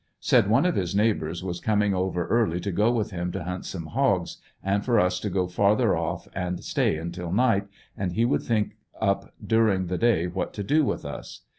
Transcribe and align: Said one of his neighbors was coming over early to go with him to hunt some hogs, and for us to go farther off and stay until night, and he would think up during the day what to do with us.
Said 0.19 0.49
one 0.49 0.65
of 0.65 0.73
his 0.73 0.95
neighbors 0.95 1.43
was 1.43 1.59
coming 1.59 1.93
over 1.93 2.25
early 2.25 2.59
to 2.61 2.71
go 2.71 2.91
with 2.91 3.11
him 3.11 3.31
to 3.33 3.43
hunt 3.43 3.65
some 3.65 3.85
hogs, 3.85 4.37
and 4.63 4.83
for 4.83 4.99
us 4.99 5.19
to 5.19 5.29
go 5.29 5.45
farther 5.45 5.95
off 5.95 6.27
and 6.33 6.63
stay 6.63 6.97
until 6.97 7.31
night, 7.31 7.67
and 7.95 8.13
he 8.13 8.25
would 8.25 8.41
think 8.41 8.77
up 8.99 9.31
during 9.45 9.85
the 9.85 9.99
day 9.99 10.25
what 10.25 10.53
to 10.55 10.63
do 10.63 10.83
with 10.83 11.05
us. 11.05 11.41